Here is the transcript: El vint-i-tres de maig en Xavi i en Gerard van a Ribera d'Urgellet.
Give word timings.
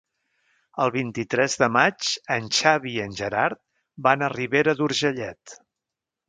El 0.85 0.91
vint-i-tres 0.93 1.57
de 1.63 1.67
maig 1.75 2.07
en 2.37 2.47
Xavi 2.61 2.95
i 2.95 3.03
en 3.05 3.13
Gerard 3.21 3.61
van 4.09 4.25
a 4.25 4.31
Ribera 4.35 4.75
d'Urgellet. 4.81 5.55